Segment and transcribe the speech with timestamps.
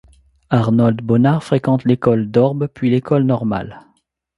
[0.49, 3.81] Arnold Bonard fréquente l'école d'Orbe puis l'école normale.